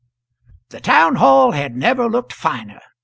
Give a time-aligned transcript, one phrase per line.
[0.69, 2.81] The town hall had never looked finer.